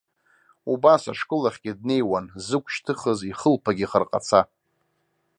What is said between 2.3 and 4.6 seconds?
зықә шьҭыхыз ихылԥагь ихарҟаца.